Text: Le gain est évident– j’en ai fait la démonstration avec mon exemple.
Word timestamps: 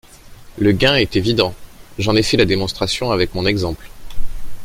Le 0.57 0.71
gain 0.71 0.95
est 0.95 1.15
évident– 1.15 1.53
j’en 1.99 2.15
ai 2.15 2.23
fait 2.23 2.35
la 2.35 2.45
démonstration 2.45 3.11
avec 3.11 3.35
mon 3.35 3.45
exemple. 3.45 3.91